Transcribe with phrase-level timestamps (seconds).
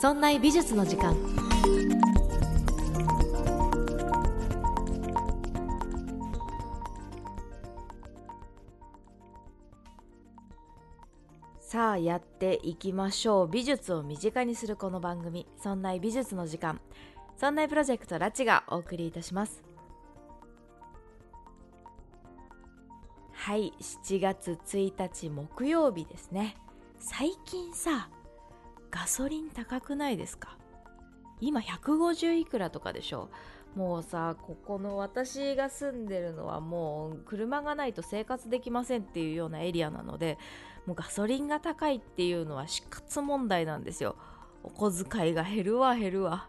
[0.00, 1.16] そんな美術の時間。
[11.58, 13.48] さあやっていきましょう。
[13.48, 16.80] 美術を身近にするこの番組「そんな美術の時間」
[17.36, 19.64] そんなプロジェクトラチがお送りいたします。
[23.32, 26.56] はい7月1日木曜日ですね。
[27.00, 28.08] 最近さ
[28.90, 30.56] ガソリン高くないですか？
[31.40, 33.28] 今150いくらとかでしょ？
[33.76, 40.38] もうさここの私が住んでるのはもう車がないと生活できませんっていうようなエリアなので
[40.86, 44.16] もうガソリンが高いっていうのは死活問題なんですよ。
[44.64, 46.48] お小遣いが減るわ減るわ。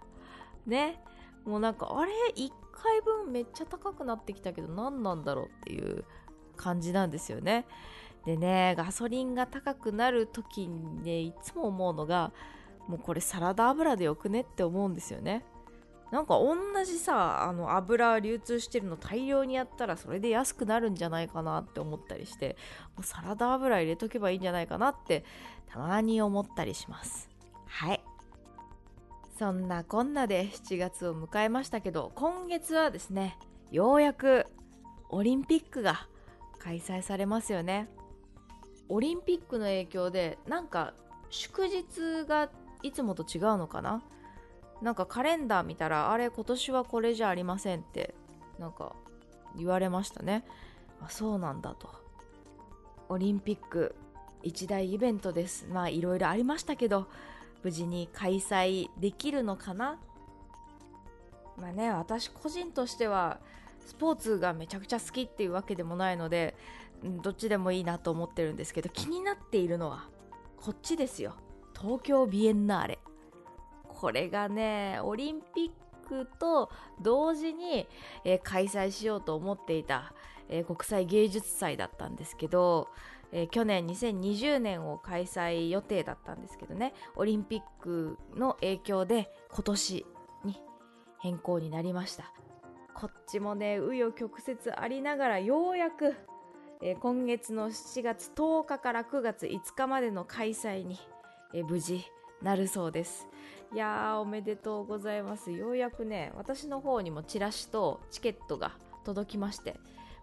[0.65, 1.01] ね？
[1.45, 6.05] もうなんかあれ？1回分めっちゃ高くなってきたけど何なんだろうっていう
[6.55, 7.65] 感じなんですよね。
[8.25, 12.31] でねガソリンが高くなる時にねいつも思うのが
[12.87, 15.45] もうこれサラダ油でよくねって思うんですよね。
[16.11, 22.57] なんか同じさあの油流通してるの大量にやったらそれで安くなるんじゃないかなって思ったりして
[22.95, 25.23] もうサラダ油入れとけばいいんじゃないかなって
[25.67, 27.29] たまに思ったりします。
[27.67, 28.01] はい。
[29.37, 33.37] そんなこんなで7月を迎えましたけど今月はですね
[33.71, 34.45] ようやく
[35.09, 36.07] オリンピックが
[36.57, 37.87] 開催されますよね。
[38.89, 40.93] オリンピックの影響でなんか
[41.29, 42.49] 祝日が
[42.81, 44.01] いつもと違うのかな？
[44.81, 48.15] なんかカレンダー見たらあれ今年はこれじゃありませんって
[48.57, 48.95] なんか
[49.55, 50.45] 言われましたね。
[51.01, 51.89] あそうなんだと。
[53.09, 53.95] オリンピック
[54.41, 55.67] 一大イベントです。
[55.69, 57.07] まあいろいろありましたけど
[57.63, 59.99] 無事に開催できるのかな？
[61.57, 63.39] まあね私個人としては
[63.85, 66.55] スポーツがめちゃくちゃ好きっていうわけでもないので
[67.03, 70.09] どっちでもいいなと思ってるんですけど気になっているのは
[70.57, 71.35] こっちですよ。
[71.79, 72.99] 東京ビエンナーレ。
[73.87, 75.71] これがねオリンピッ
[76.07, 76.69] クと
[77.01, 77.87] 同時に、
[78.25, 80.13] えー、開催しようと思っていた、
[80.49, 82.89] えー、国際芸術祭だったんですけど、
[83.31, 90.05] えー、去年2020年を開催予定だったんですけどねオリンピックの影響で今年
[90.43, 90.61] に
[91.19, 92.31] 変更になりました。
[92.93, 96.15] こっちもね紆余曲折ありながらようやく、
[96.81, 100.97] え今月の7月10日から9月5日までの開催に、
[101.53, 102.05] え無事
[102.41, 103.27] なるそうです。
[103.73, 105.51] いやーおめでとうございます。
[105.51, 109.75] ようやくね私の方にもチラシとチケットが届きまして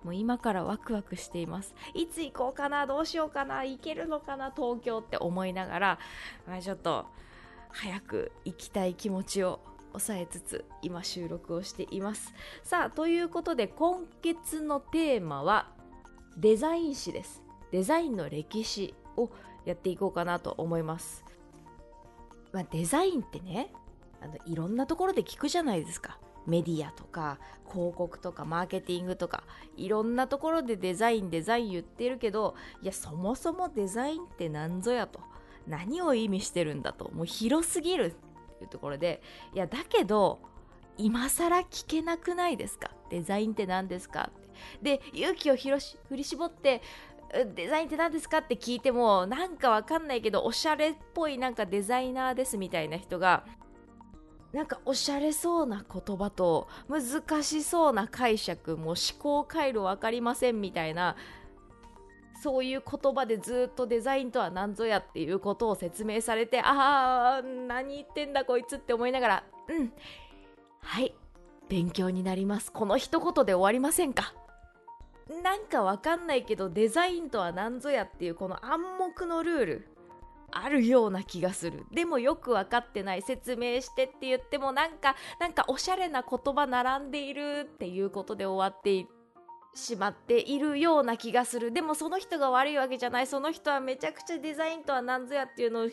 [0.02, 1.74] もう今からワクワクしています。
[1.92, 5.98] いつ行こうかなどうしようかな行けるのかな東京って思いながら、
[6.46, 7.04] まあ、ちょっと
[7.68, 9.60] 早く行きたい気持ちを
[9.92, 12.32] 抑えつつ今収録をしています。
[12.62, 15.75] さあということで今月のテーマは
[16.36, 17.42] デザイン誌です。
[17.72, 19.30] デザインの歴史を
[19.64, 21.24] やっていこうかなと思います。
[22.52, 23.72] まあ、デザインってね
[24.20, 26.18] あのいろんなところで聞くじゃないですか。
[26.46, 27.38] メディアとか
[27.68, 29.42] 広告とかマーケティングとか
[29.76, 35.20] いろんなところでデザインデザイン言ってるけどいやそもそもデザインって何ぞやと。
[35.66, 37.10] 何を意味してるんだと。
[37.12, 38.10] もう広すぎるっ
[38.58, 39.20] ていうところで。
[39.54, 40.38] いやだけど
[40.96, 42.92] 今更聞けなくないですか？
[43.10, 44.30] デザインって何ですか？
[44.82, 45.78] で勇気を振
[46.16, 46.82] り絞って
[47.54, 48.38] デザインって何ですか？
[48.38, 53.44] って聞いてもなんかわかんないけどおしゃれっぽいなんかデザイナーですみたいな人が
[54.52, 61.16] なんかおしゃれそうな言葉と難しそうな解釈も思考回路分かりませんみたいな
[62.42, 69.92] そういう言葉でずっとデザインとは何ぞやっていうことを説明されてああ何言ってんだこいつって思いながらうん
[70.80, 71.12] はい
[71.68, 72.70] 勉強になります。
[72.70, 74.32] この一言で終わりませんか？
[75.28, 79.88] なんかわかんないけどデザインとは何ぞやっていうこの暗黙のルール
[80.52, 81.84] あるような気がする。
[81.92, 89.06] でもよく分かってない説明してって言ってもなんかなんかおしゃれな言葉並んでいるっていうことで終わってい
[89.76, 91.70] しまっているような気がする。
[91.70, 93.26] でもその人が悪いわけじゃない。
[93.26, 95.88] その人はめちゃくちゃデザインとは何ぞやっていうのを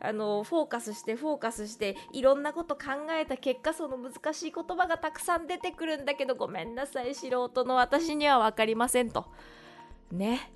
[0.00, 9.26] あのフォーカスしてフォーカスしていろんなこと考えた結果その難しい言葉がたくさん出てくるんだけどごめんなさい素人の私には分かりませんと。
[10.10, 10.52] ね。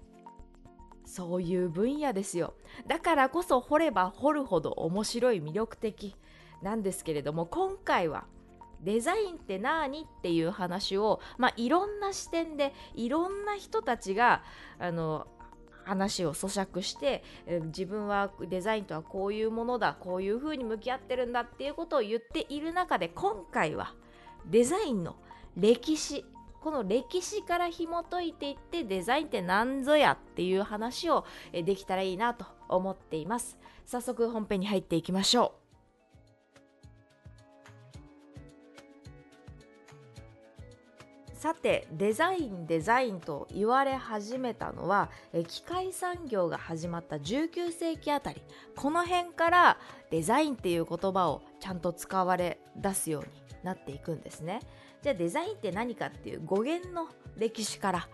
[1.04, 2.54] そういう分野ですよ。
[2.86, 6.16] だからこそ掘れば掘るほど面白い魅力的
[6.62, 8.26] なんですけれども今回は
[8.82, 10.02] 「デザインって何？
[10.02, 14.42] っていう話を、まあ、いろんな視点でいろんな人たちが
[14.78, 15.26] あの
[15.84, 17.24] 話を咀嚼して
[17.66, 23.94] 自分はデザインとはこういうものだこういうふうに向き合ってるんだっていうことを言っている中で今回は
[24.46, 25.16] デザインの
[25.56, 26.24] 歴史
[26.60, 33.58] この歴史から紐解いていってデザインって何ぞやっていう話をできたらいいなと思っています。
[33.86, 35.59] 早速本編に入っていきましょう。
[41.40, 45.08] さてデザインデザインと言われ始めたのは
[45.48, 48.42] 機械産業が始まった19世紀あたり。
[48.76, 49.78] この辺から
[50.10, 53.28] デザインっていう言葉をちゃんと使われ出すように
[53.62, 54.60] なっていくんですね。
[55.00, 57.08] じゃあデザインって何かっていう語源の
[57.38, 58.08] 歴史から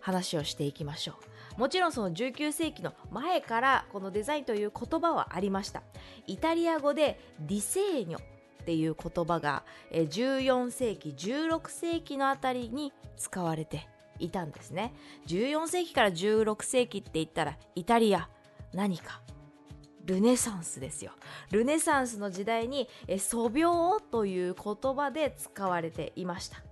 [0.00, 1.14] 話をしていきましょ
[1.56, 1.60] う。
[1.60, 5.84] もちろんその19世紀の前からこのデザインという言葉はありました。
[6.26, 8.33] イタリア語でディセーニョ。
[8.64, 9.62] っていう言葉が
[9.92, 13.86] 14世紀16世紀のあたりに使われて
[14.18, 14.94] いたんですね。
[15.26, 18.30] 14世紀から16世紀って言ったらイタリア
[18.72, 19.20] 何か
[20.06, 21.12] ルネサンスですよ。
[21.50, 22.88] ルネサンスの時代に
[23.18, 26.62] 素描という言葉で使われていました。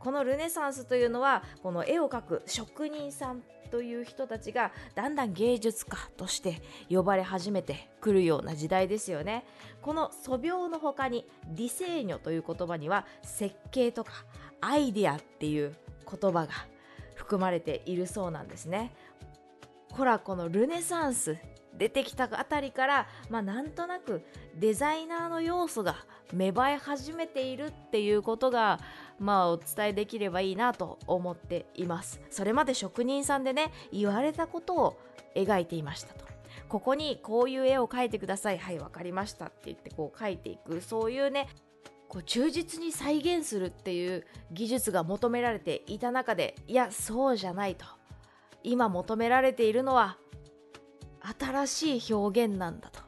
[0.00, 9.44] このルネサンスというのはこの絵を描く職人さんという人たちがだんだん芸術家として呼ばれ始めてくるような時代ですよね。
[9.82, 14.12] この素描の他にディセーニョという言葉には設計とか
[14.60, 15.76] アイディアっていう
[16.10, 16.48] 言葉が
[17.14, 18.92] 含まれているそうなんですね。
[19.90, 21.36] ほらこのルネサンス
[21.78, 24.22] 出てきたあたりから、まあ、なんとなく
[24.56, 25.94] デザイナーの要素が
[26.32, 28.80] 芽生え始めているっていうことが
[29.18, 32.20] まあお伝えできればいいなと思っています。
[32.30, 35.00] それまで職人さんでね言われたことを
[35.34, 36.26] 描いていましたと。
[36.68, 38.58] ここにこういう絵を描いてください。
[38.58, 41.48] はい分かりましたって言ってこう描いていくそういうね
[42.08, 47.86] こう忠実に再現するっていう技術が求められていた中でいやそうじゃないと。
[48.62, 50.18] 今求められているのは
[51.38, 51.66] 新
[52.00, 53.00] しい表現なんだと。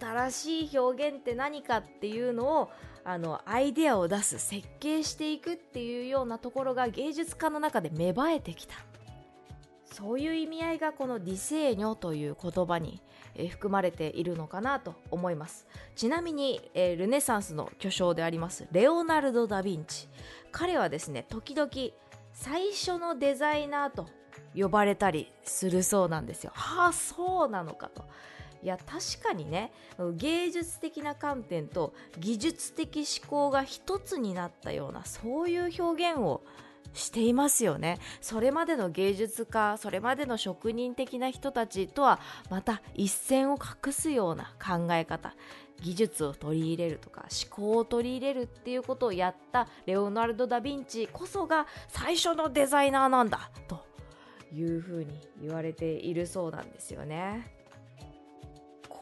[0.00, 2.70] 新しい表現って何かっていうのを
[3.04, 8.74] あのアイデアを出す設計していくっていうようなところが芸術家の中で芽生えてきた。
[9.92, 13.02] そういう意味合いがこのディセーニョという言葉に、
[13.50, 15.66] 含まれているのかなと思います。
[15.96, 20.08] ちなみに、ルネサンスの巨匠でありますレオナルド・ダ・ヴィンチ。
[20.50, 21.70] 彼はですね時々
[22.32, 24.06] 最初のデザイナーと
[24.54, 26.52] 呼ばれたりするそうなんですよ。
[26.54, 28.04] はあそうなのかと。
[28.62, 29.72] いや確かにね
[30.16, 36.42] 芸術的な観点と技術的思考が一つになったようなそういう表現を
[36.94, 42.20] していますよねそれまでの芸術家それまでの職人的な人たちとは
[42.50, 45.34] また一線を画すような考え方
[45.80, 53.84] 技術を取り入れるとか思考を取り入れるっていうことをやったレオナルド・ダ・ヴィンチこそが最初のデザイナーなんだと
[54.54, 57.61] いうふうに言われているそうなんですよね。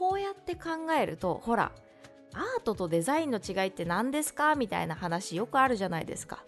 [0.00, 1.73] こうやって考えるとほら
[2.32, 6.43] アートとデザインの違いって何ですかみたいな話よくあるじゃないですか。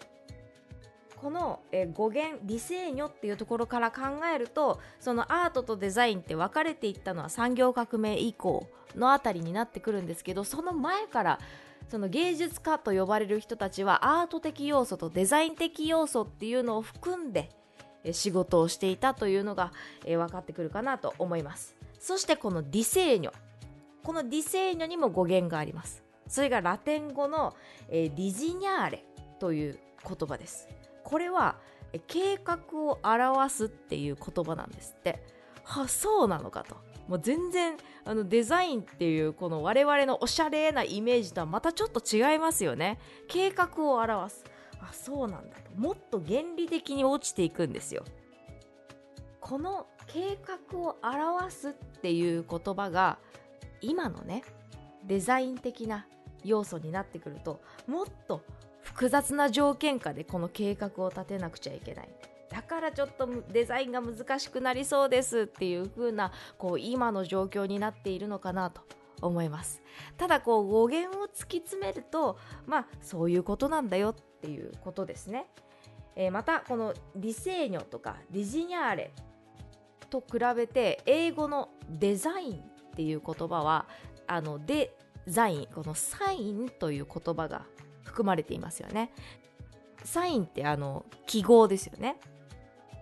[1.17, 4.01] このえ語源ディセーニョっていうところから考
[4.35, 8.67] えるとそのアートとデザインって分かれていったのは産業革命以降
[8.97, 11.39] のあたりになってくるんですけどその前から
[11.89, 17.51] その芸術家と呼ばれる人たちはアート的要素とデザイン的要素っていうのを含んで
[18.11, 19.73] 仕事をしていたというのが、
[20.05, 23.33] 分かってくるかなと思いますそしてこのディセーニョ。
[24.03, 26.03] このディセーニョにも語源があります。
[26.27, 27.55] それがラテン語の、
[27.89, 29.05] えディジニャーレ
[29.39, 30.69] という言葉です。
[31.05, 31.61] これは
[32.09, 35.23] 計画を表すっていう言葉なんですって。
[35.63, 36.75] はそうなのかと。
[37.07, 42.99] もう全然あのデザインっていうこの我々のおしゃれなイメージとはまたちょっと違いますよね。
[43.29, 44.45] 計画を表す。
[44.81, 45.71] あそうなんだと。
[45.77, 48.05] もっと原理的に落ちていくんですよ。
[49.41, 50.39] この計
[50.71, 53.19] 画を表すっていう言葉が
[53.81, 54.43] 今のね
[55.07, 56.07] デザイン的な
[56.45, 58.43] 要素になってくるともっと
[58.83, 62.09] 複雑な条件下でこの計画を立てなくちゃいけない。
[62.51, 68.83] だからちょっとデザインが難しくなりそうですっていう風なこう今の状況になっているのかなと
[69.23, 69.81] 思います。
[70.19, 75.47] ただこう語源を突き詰めるとまあそういうことなんだよっていうことですね、
[76.15, 79.15] えー、またこのディセーニョとかディジニャーレ
[80.13, 82.61] と比べて英語のデザインっ
[82.95, 83.87] ていう言葉は
[84.27, 84.95] あのデ
[85.27, 87.65] ザインこのサインという言葉が
[88.05, 89.13] 含まれていますよね。
[90.05, 92.17] サインってあの記号ですよね。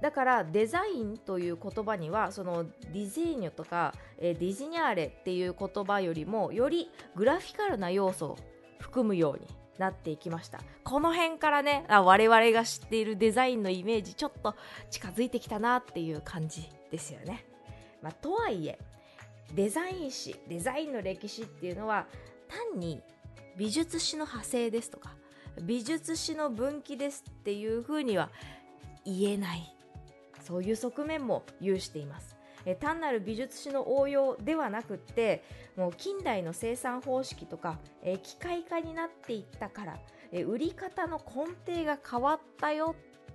[0.00, 8.38] だからデザインという言葉にはそのディゼーニョとか、えディジニャーレっていう言葉よりもよりグラフィカルな要素を
[8.78, 9.46] 含むように
[9.78, 10.60] なっていきました。
[10.84, 14.54] この辺からねあ我々が知っているデザインのイメージちょっと
[14.90, 16.79] 近づいてきたなっていう感じ。
[16.90, 17.44] ですよね、
[18.02, 18.78] まあ、とはいえ
[19.54, 22.06] デザイン史デザインの歴史っていうのは
[22.48, 23.02] 単に
[23.56, 25.14] 美術史の派生ですとか
[25.62, 28.30] 美術史の分岐ですっていうふうには
[29.04, 29.74] 言えない。
[30.42, 32.36] そういう側面も有しています。
[32.66, 35.42] え単なる美術史の応用ではなくって
[35.76, 39.98] もう近代の生産方式とか、え機械化になっていったから
[40.30, 42.94] え売り方の根底が変わったよ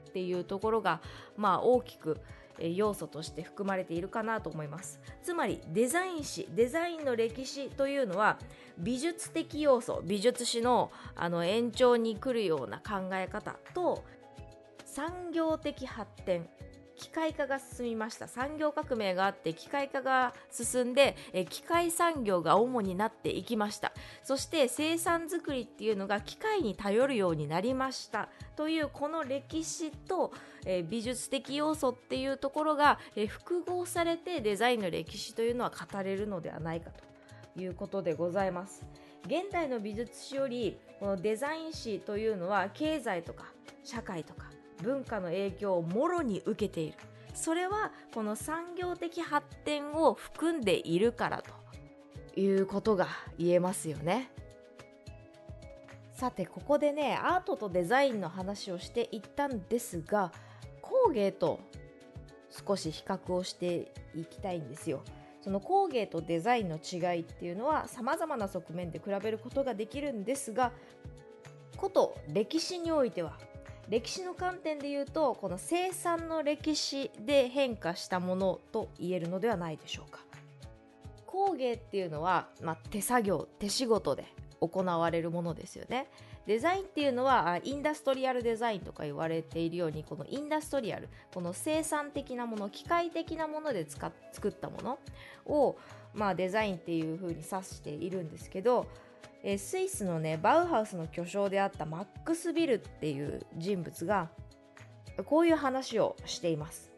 [0.10, 1.02] っていうところが、
[1.38, 2.20] まあ、大きく
[2.60, 5.00] 要素として含まれているかなと思います。
[5.24, 8.38] つまりデザイン史デザインの歴史というのは
[8.78, 14.04] 美術的要素美術史のあの延長に来るような考え方と
[14.86, 16.48] 産業的発展
[16.96, 18.28] 機械化が進みました。
[18.28, 23.94] 産業革命があって機械化が進んでえ機械産業が主になっていきました。
[24.24, 28.30] そして生産作りっていうのが機械に頼るようになりました。
[28.56, 30.34] というこの歴史と
[30.66, 37.16] え美術的要素っていうところがえ複合されてデザインの歴史というのは語れるのではないかと。
[37.58, 38.84] いうことでございます。
[39.26, 43.46] 現代の美術史よりこのデザイン史というのは経済とか
[43.84, 44.46] 社会とか
[44.82, 46.98] 文化の影響をもろに受けている。
[47.34, 54.32] それはこの産業的発展を含んでいるからということが言えますよね。
[56.14, 60.32] さてここでねアートとデザインの話をしていったんですが
[60.82, 61.60] 工芸と
[62.50, 65.04] 少し比較をしていきたいんですよ。
[65.42, 70.72] その工芸とデザインの違いっていうのは様々な側面で比べることができるんですが
[71.78, 73.38] こと歴史においては
[73.90, 80.20] 歴史の観点で言うとこの生産の歴史で変化したものと言えるのではないでしょうか。
[81.26, 84.26] 工芸っていうのは、まあ、手作業手仕事で
[84.62, 86.08] 行われるものですよね。
[86.48, 95.00] デザインっていうのはインダストリアルデザインとか言われているようにこのインダストリアルこの生産的なもの機械的なもので使っ作ったもの
[95.46, 95.76] を、
[96.14, 98.86] まあ、デザインっていうふうに指しているんですけど
[99.48, 104.30] えスイスのねバウハウスの巨匠であったマックス・ビルっていう人物が
[105.26, 106.92] こういう話をしています。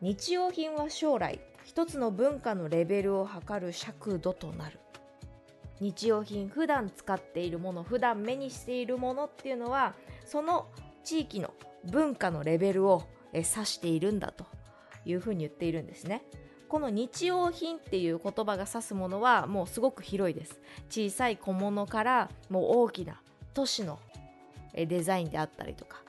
[0.00, 4.78] 日用品は将来一つの文化のレベルを測る尺度となる。
[5.80, 10.68] 日用品普段使っているもの普段目にしているものっていうのはその
[11.02, 11.52] 地域の
[11.90, 14.46] 文化のレベルを指しているんだと
[15.04, 16.22] いうふうに言っているんですね。
[16.72, 20.58] この日用品っていう言葉が指すものはもうすごく広いです。
[20.88, 23.20] 小さい小物からもう大きな
[23.52, 23.98] 都市の
[24.72, 26.00] デザインであったりとか。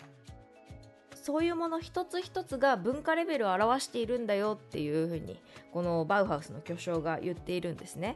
[1.16, 5.38] そういうもの一つ一つが文化レベルを表しているんだよっていうふうに
[5.74, 8.16] このバウハウスの巨匠が言っているんですね。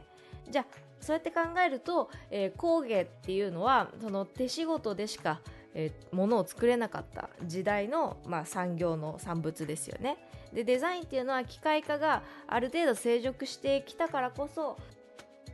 [0.50, 0.66] じゃあ
[1.00, 5.42] そうやって考えると、えー、工芸っていうのはその手仕事でしか、
[5.80, 10.16] えー、物を作れなかった時代の、まあ、産業の産物ですよね。
[10.52, 14.76] でデザインっていうのは機械化がある程度成熟してきたからこそ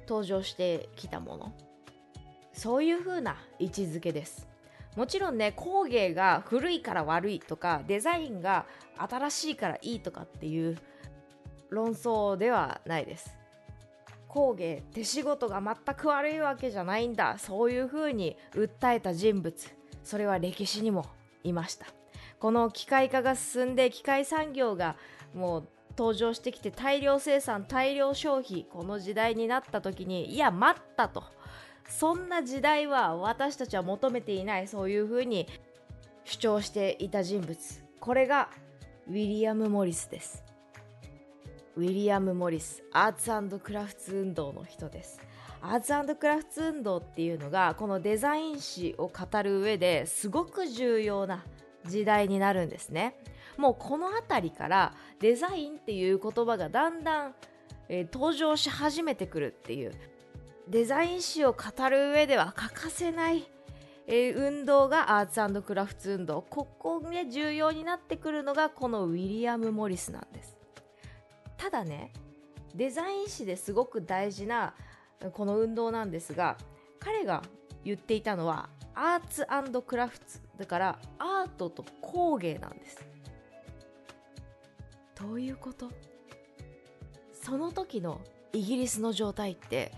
[0.09, 1.53] 登場してきたもの。
[2.55, 4.49] そういう風な位置づけです。
[4.97, 8.65] もちろんね工芸が古いから悪いとかデザインが
[8.97, 10.79] 新しいからいいとかっていう
[11.69, 13.37] 論争ではないです。
[14.27, 17.37] 工芸手仕事が全く悪いわけじゃないんだ。
[17.37, 19.84] そういう風に訴えた人物。
[20.05, 21.07] それは歴史にも
[21.43, 21.87] いました。
[22.39, 24.97] この機械化が進んで機械産業が
[25.35, 31.25] もう登場してきて大量生産大量消費この時代になった時にいや待ったと。
[31.89, 34.69] そんな時代は私たちは求めていない。
[34.69, 35.47] そういうふうに
[36.25, 37.57] 主張していた人物。
[38.01, 38.49] これが
[39.07, 40.45] ウィリアム・モリスです。
[41.77, 43.13] ウィリアム・モリスアー
[43.49, 45.21] ツクラフツ運動の人です。
[45.67, 51.43] アーツクラフツ運動っていうのがこのデザイン史を語る上ですごく重要な
[51.87, 53.17] 時代になるんですね。
[53.57, 57.35] もうこの辺りからデザインっていう言葉がだんだん、
[57.89, 59.93] えー、登場し始めてくるっていう。
[60.69, 63.45] デザイン史を語る上では欠かせない、
[64.07, 66.43] えー、運動がアーツクラフト運動。
[66.43, 70.59] ここで重要になってくるのがこのウィリアム・モリスなんです。
[71.57, 72.13] ただね
[72.75, 74.75] デザイン史ですごく大事な
[75.33, 76.59] この運動なんですが
[76.99, 77.43] 彼が
[77.85, 79.47] 言っていたのはアーツ
[79.83, 80.27] クラフト
[80.59, 83.05] だからアートと工芸なんです。
[85.21, 85.91] どういうこと？
[87.33, 88.21] その時の
[88.53, 89.93] イギリスの状態って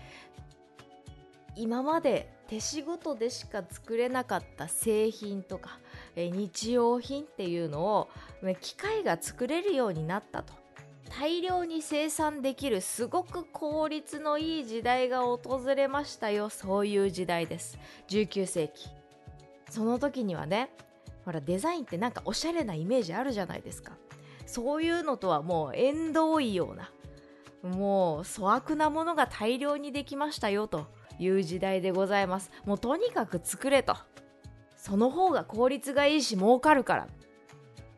[1.55, 5.79] 今まで手仕事でしか作れなかった製品とか
[6.15, 8.09] 日用品っていうのを
[8.61, 10.53] 機械が作れるようになったと。
[11.19, 17.79] 大量に生産できるすごく効率のいい時代が訪れましたよそういう時代です。
[18.09, 18.89] 19世紀。
[19.67, 20.69] その時にはね
[21.25, 23.93] ほらデザインってなんかおしゃれなイメージあるじゃないですか。
[24.45, 26.91] そういうのとはもう縁遠いような
[27.67, 30.85] もう粗悪なものが大量にできましたよと
[31.17, 32.51] いう時代でございます。
[32.65, 33.97] もうとにかく作れと。
[34.75, 37.07] その方が効率がいいし儲かるから。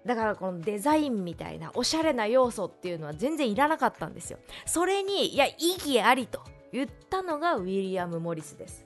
[0.06, 4.40] だからこのデザインみたいなおしゃれな要素っていうのは全然いらなかったんですよ。
[4.66, 6.42] それにいや意義ありと
[6.72, 8.86] 言ったのがウィリアム・モリスです。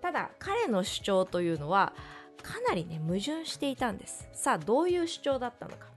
[0.00, 1.92] ただ彼の主張というのは
[2.42, 4.28] かなりね矛盾していたんです。
[4.32, 5.88] さあどういう主張だったのか。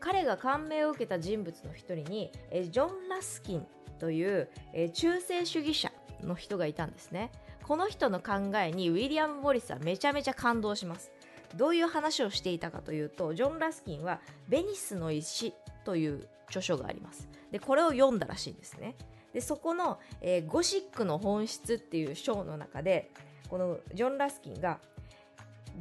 [0.00, 3.66] 彼が感銘を受けた人物の一人にえジョン・ラスキン
[3.98, 5.90] というえ中世主義者
[6.22, 7.32] の人がいたんですね。
[7.62, 11.10] この人の考えにウィリアム・モリスはめちゃめちゃ感動します。
[11.56, 17.28] どういう話をしていたかというとジョン・ラスキンは「ベニスの石」という著書があります。
[17.50, 18.96] でこれを読んだらしいんですね。
[19.32, 23.10] でそこの、えー、ゴシックの本質っていう章の中で
[23.48, 24.78] このジョン・ラスキンが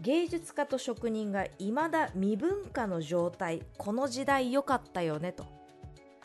[0.01, 5.45] 芸術家と職人が未だ未文化の状態この時代良かったよねと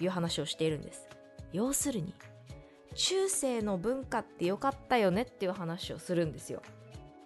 [0.00, 1.08] いう話をしているんです。
[1.52, 2.14] 要するに
[2.94, 6.62] 中世の文化って良かったよねっていう話をするんですよ。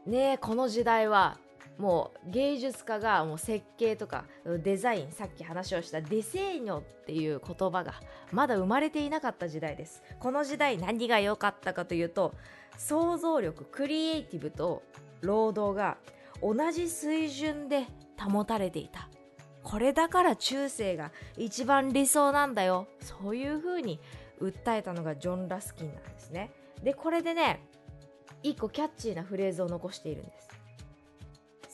[0.06, 1.38] ねえこの時代は。
[1.82, 7.94] もう芸術家がもう設計とかデザインさっき話をしたデセーニョっていう言葉が
[8.30, 10.00] まだ生まれていなかった時代です。
[10.20, 12.36] この時代何が良かったかというと
[12.78, 14.84] 想像力クリエイティブと
[15.22, 15.98] 労働が
[16.40, 17.86] 同じ水準で
[18.16, 19.08] 保たれていた。
[19.64, 22.86] これだから中世が一番理想なんだよ。
[23.00, 23.98] そういうふうに
[24.40, 26.52] 訴えたのがジョン・ラスキンなんですね。
[26.80, 27.66] でこれでね
[28.44, 30.51] 一個キャッチーなフレーズを残しているんです。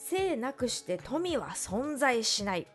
[0.09, 2.65] 性なくして富は存在しない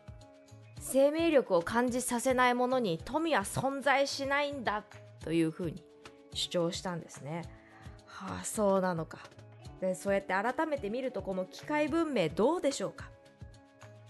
[0.79, 4.83] 生命力を感じさせないものに富は存在しないんだ
[5.19, 5.83] というふうに
[6.33, 7.43] 主張したんですね。
[8.05, 9.19] はあそうなのか。
[9.81, 13.09] でそうやって改めて見るとこの機械文明どうでしょうか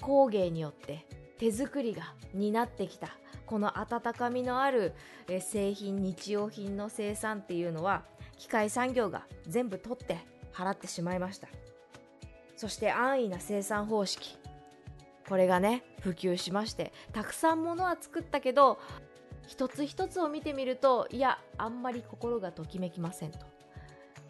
[0.01, 1.08] 工芸によって
[1.39, 3.10] 手作りが担ってきた
[3.48, 4.94] この温かみのある
[5.41, 8.03] 製品日用品の生産っていうのは
[8.38, 10.20] 機械産業が全部取って
[10.53, 11.48] 払ってしまいました
[12.55, 14.38] そして安易な生産方式。
[15.27, 18.77] これがね普及しましてたくさんものは作ったけど
[19.47, 23.39] 一つ一つを見てみるといやあんまり心がときめきませんと。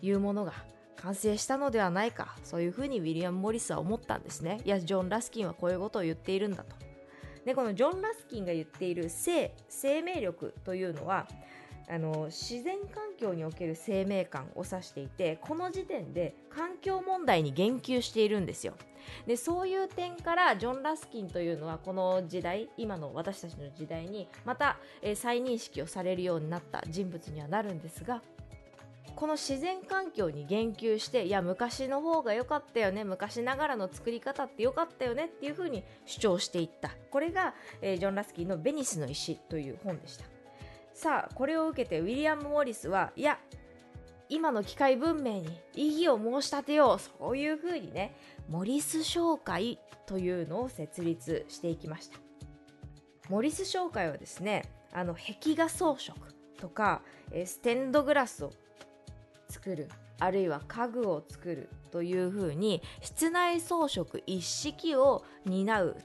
[0.01, 0.53] いうものが
[0.97, 4.61] 完成したのではないかそういうふうにウィリアム・モリスは思ったんですね。
[4.65, 6.75] いやジョン・ラスキンはこういうことを言っているんだと。
[7.45, 11.27] でこのジョン・ラスキンが言っている生生命力というのは
[11.87, 18.73] あの自然環境における生命感を指していてこの時点で環境問題に言及しているんですよ。
[19.27, 28.23] でそういう点からジョン・ラスキンというのはこの時代今の私たちの時代にまた、えー、再認識をされるようになった人物にはなるんですが
[29.15, 36.91] この自然環境に言及していや昔の方が良かったよね昔ながらの作り方って良かったよねっていうふうに主張していった。
[37.11, 40.34] これが、えー、ジョン・ラスキンの「ベニスの石」という本でした。
[40.95, 43.37] さあこれを受けてウィリアム・モリスはいや
[44.29, 48.15] 今の機械文明に異議を申し立てようそういうふうにね
[48.49, 52.17] モリス商会というのを設立していきました
[53.29, 56.13] モリス商会はですねあの壁画装飾
[56.57, 57.01] とか
[57.45, 58.53] ステンドグラスを
[59.49, 65.97] 作るあるいは家具を作るというふうに室内装飾一式を担う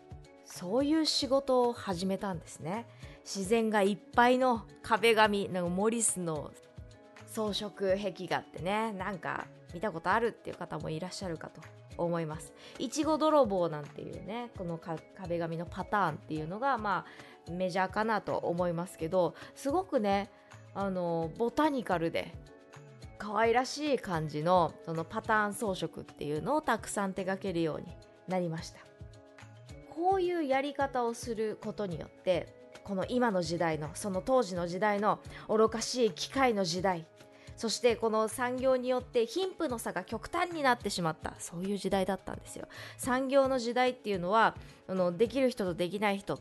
[0.44, 2.86] そういう仕事を始めたんですね。
[3.24, 6.50] 自然がいっぱいの壁紙なんかモリスの
[7.26, 11.60] 装飾壁画ってねなんか見たことあるっていう方もいらっしゃるかと
[11.96, 12.52] 思います。
[12.78, 17.04] いちご泥棒なんていうねこの壁紙のパターンっていうのがま
[17.48, 20.30] あメジャーかなと思いますけどすごくね
[20.74, 22.34] あのボタニカルで
[23.18, 27.86] 可愛らしい感じのそのパターン装飾っていうのをたくさん手掛けるように
[28.28, 28.80] なりました。
[29.90, 37.06] こういうやり方をすることによってこの今の時代のその当時の時代の愚かしい機械の時代
[37.60, 42.66] そしてこの産業によって貧富の差が極端になってしまったそういう時代だったんですよ。
[42.96, 44.56] 産業の時代っていうのは
[44.88, 46.40] あのできる人とできない人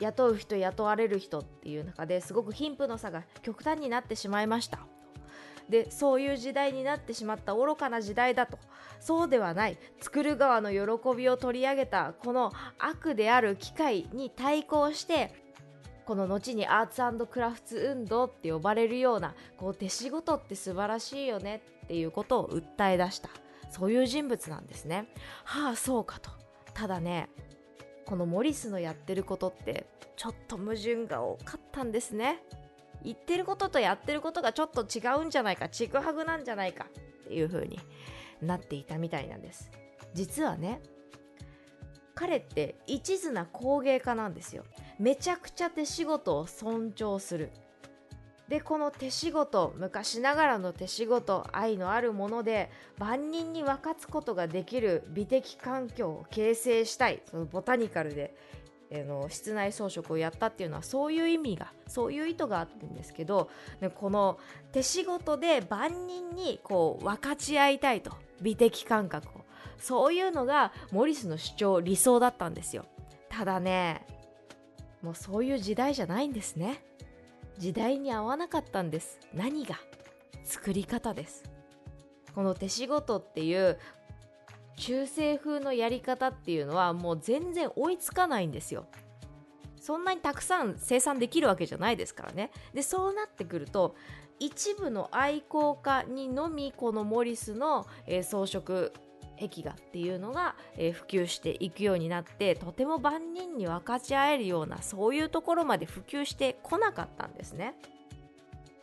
[0.00, 4.80] 雇う人雇われる人っていう中ですごく貧富の差が極端になってしまいました。
[5.68, 8.58] でそういう時代になってしまった愚かな時代だと。
[8.98, 9.78] そうではない。
[10.00, 15.41] 作る側の喜びを取り上げたこの悪である機械に対抗して
[16.04, 23.30] この後にアーツクラフツ運動って呼ばれるようなこう手仕事って素晴らしいよねっていうことを訴え出した。
[23.70, 25.06] そういう人物なんですね。
[25.44, 26.30] はあそうかと。
[26.74, 27.28] ただね
[28.04, 29.86] このモリスのやってることって
[30.16, 32.42] ちょっと矛盾が多かったんですね。
[33.04, 37.80] 言ってることとやってることがちょっと違うんじゃないかちぐはぐなんじゃないかっていう風に
[38.40, 39.70] なっていたみたいなんです。
[40.14, 40.80] 実はね
[42.22, 44.62] 彼って一途な工芸家なんですよ。
[45.00, 47.50] めちゃくちゃ手仕事を尊重する。
[48.48, 57.20] でこの手仕事昔ながらの手仕事愛のあるもので万人に分かつことができる美的環境を形成したい。
[57.28, 58.36] そのボタニカルで
[58.90, 64.38] えの室内装飾をやったっていうのはそういう意味がそういう意図があるんですけどでこの
[64.70, 68.12] 手仕事で万人にこう分かち合いたいと。
[68.40, 69.41] 美的感覚を。
[69.82, 72.86] そういうのがモリスの主張理想だったんですよ。
[73.28, 74.06] ただね
[75.02, 76.84] もうそういう時代じゃないんですね。
[77.58, 79.18] 時代に合わなかったんです。
[79.34, 79.76] 何が？
[80.44, 81.42] 作り方です。
[82.34, 83.78] この手仕事っていう
[84.76, 88.86] 中世風のやり方っていうのはもう全然追いつかないんですよ。
[89.80, 92.52] そんなにたくさん生産できるわけじゃないですからね。
[92.72, 93.96] でそうなってくると
[94.38, 98.90] 一部の愛好家にのみこのモリスの、え、装飾
[99.48, 107.74] 壁画っていうのが、えー、普及していくようになってとても万人に分かち合えるようなそういうところまで普及してこなかったんですね。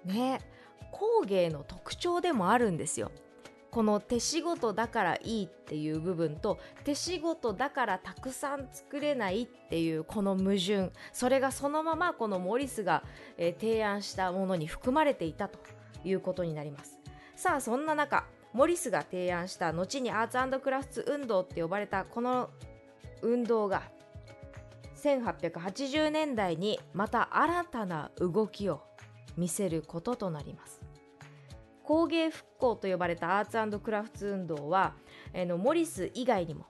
[0.06, 0.42] ね
[0.92, 3.12] 工芸の特徴でもあるんですよ。
[3.72, 13.04] この手仕事だからいいっていう部分と手仕事だからたくさん作れないっていうこの矛盾それがそのままこのモリスが、
[13.38, 15.60] えー、提案したものに含まれていたと
[16.04, 17.00] いうことになります
[17.36, 22.50] さあそんな中モリスが提案した後にアーツクラフト運動って呼ばれたこの
[23.22, 23.84] 運動が
[24.96, 28.82] 1880年代にまた新たな動きを
[29.38, 30.82] 見せることとなります。
[31.84, 34.94] 工芸復興と呼ばれたアーツクラフト運動は、
[35.34, 36.68] えのモリス以外にも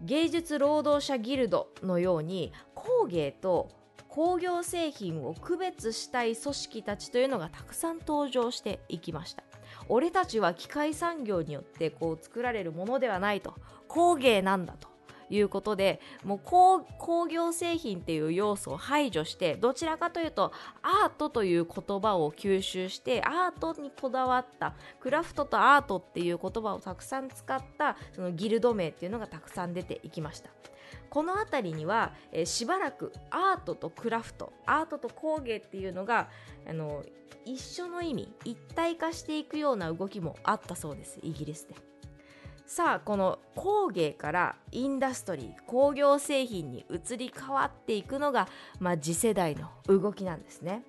[0.00, 3.68] 芸術労働者ギルドのように工芸と
[4.08, 9.42] 工業製品を区別したい組織たちというのがたくさん登場していきました。
[9.88, 13.54] 俺たちは機械産業によってこう作られるものではないと。
[13.88, 14.93] 工芸なんだと。
[15.34, 30.50] いうことでもう工業製品っていう要素を排除してどちらかというとアートという言葉を吸収してアートにこだわったクラフトとアートっていう言葉をたくさん使ったそのギルド名っていうのがたくさん出ていきました
[31.10, 36.28] この辺りには、えー、しばらくアートとクラフトアートと工芸っていうのが
[36.68, 37.04] あの
[37.44, 41.93] 一緒の意味一体化していくような動きもあったそうですイギリスで。
[42.66, 48.48] さあこの工芸からインダストリー工業製品に移り変わっていくのが、
[48.80, 50.82] まあ、次世代の動きなんですね。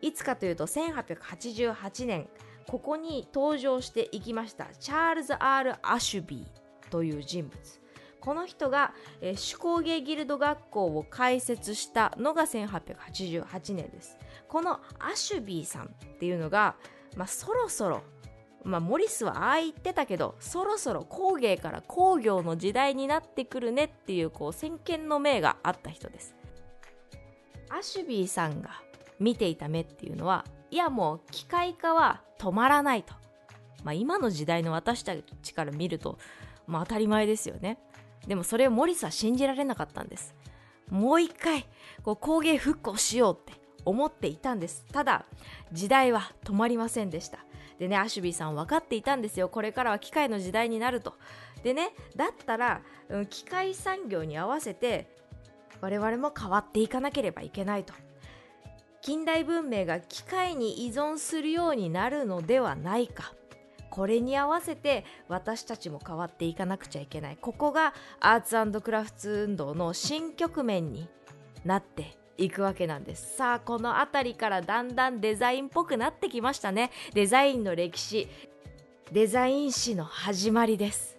[0.00, 2.28] いつかというと1888年
[2.68, 7.58] ここに登場していきましたチャールズ・ R・ アシュビーという人物。
[8.20, 14.16] この人が、手工芸ギルド学校を開設したのが1888年です。
[14.46, 15.88] このアシュビーさんっ
[16.18, 16.76] ていうのが、
[17.16, 18.02] まあ、そろそろ
[18.64, 26.34] まあ、モリスはああ言ってたけどそろそろ工芸から工業の時代になってくるねっていうこう先見の明があった人です。
[27.70, 28.70] アシュビーさんが
[29.18, 33.14] 見ていた目っていうのはいやもう機械化は止まらないと、
[33.82, 36.18] まあ、今の時代の私たちから見ると、
[36.66, 37.78] まあ、当たり前ですよね。
[38.26, 40.34] でもそれをモリスは信じられなかったんです。
[40.90, 41.66] もう一回
[42.02, 44.84] こう工芸復興しようって思っていたんです。
[44.92, 45.24] ただ
[45.72, 47.38] 時代は止まりませんでした。
[47.82, 49.48] でねアシュビーさん分かっていたんですよ。
[49.48, 51.14] これからは機械の時代になると。
[51.64, 55.10] でねだったら、うん、機械産業に合わせて
[55.80, 57.92] 我々も変わっていかなければいけないと。
[59.00, 63.34] 近代文明が機械に依存するようになるのではないか。
[63.90, 67.36] これに合わせて私たちも変わっていかなくちゃいけない。
[67.36, 71.08] ここがアーツクラフト運動の新局面に
[71.64, 73.36] なっていくわけなんです。
[73.36, 76.90] さあこの辺りからだんだんデザインっぽくなってきましたね。
[77.14, 78.28] デザインの歴史。
[79.12, 81.18] デザイン史の始まりです。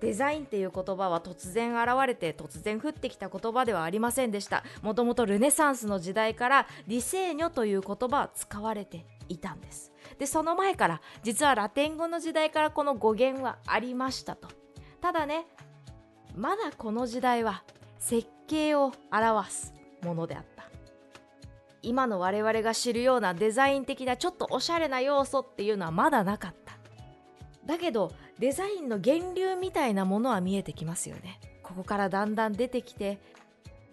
[0.00, 4.62] デザインっていう言葉は突然現れて突然降ってきた言葉ではありませんでした。
[4.82, 9.90] もともとルネサンスの時代からディセーニョという言葉は使われていたんです。
[10.18, 14.48] でその前から実はラテン語の時代からこの語源はありましたと。
[15.00, 15.46] ただね
[16.36, 17.64] まだこの時代は
[17.98, 19.75] 設計を表す。
[20.02, 20.64] ものであった。
[21.82, 26.76] 今の我々が知るようなデザイン的なちょっとおしゃれな要素っていうのはまだなかった。
[27.64, 31.40] だけどデザインの源流みたいなものは見えてきますよね。
[31.62, 33.18] ここからだんだん出てきて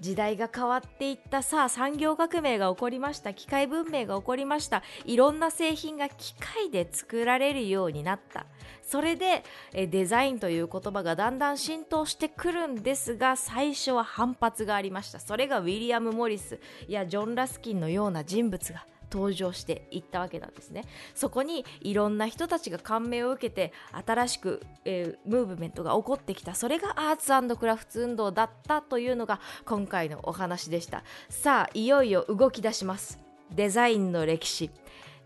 [0.03, 8.45] 時代が変わっていったさあ産業革命が起こりました機械文明が起こりましたいろんな製品が機械で作られるようになった。
[8.81, 15.21] それでデザインという言葉がだんだん浸透してくるんですが最初は反発がありました。
[15.21, 20.85] それがウィリアム・モリスやジョン・ラスキンのような人物が登場していったわけなんですね。
[21.13, 26.55] そこにいろんな人たちが感銘を受けて新しく、えー、ムーブメントが起こってきた。
[26.55, 31.03] それがアーツクラフト運動だったというのが今回のお話でした。
[31.29, 33.19] さあいよいよ動き出します。
[33.51, 34.71] デザインの歴史。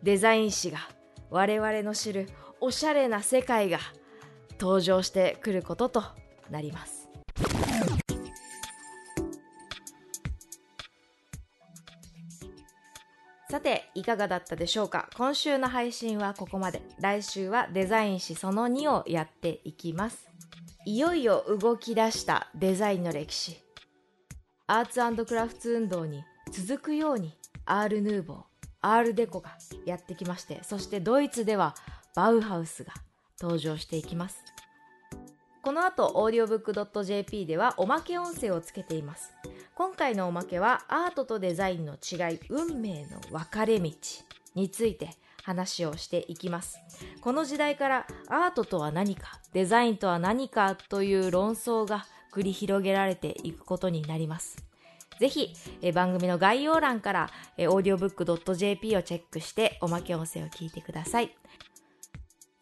[0.04, 0.80] デザイン誌が
[1.30, 3.80] 我々の知るおしゃれな世界が
[4.60, 6.04] 登場してくることと
[6.50, 6.97] なります。
[13.50, 15.10] さて、いかがだったでしょうか？
[15.16, 16.82] 今週の配信はここまで。
[17.00, 20.28] 来週はデザイン誌その2をやっていきます。
[20.90, 23.58] いよいよ動き出したデザインの歴史
[24.68, 28.44] アーツクラフト運動に続くようにアール・ヌーボー
[28.80, 31.76] アール・デコがやってきましてそしてドイツでは
[32.16, 32.94] バウハウスが
[33.42, 34.38] 登場していきます
[35.62, 39.34] この後オーディオブック .jp ではおまけ音声をつけています
[39.78, 43.92] 今回のおまけはアートとデザインの違い運命の分かれ道
[44.56, 45.12] について
[45.44, 46.80] 話をしていきます
[47.22, 54.58] この時代からアートとは何かデザインとは何かという論争が繰り広げられていくことになります
[55.20, 61.36] ぜひ、え番組の概要欄から、え audiobook.jp をチェックしておまけ音声を聞いてください。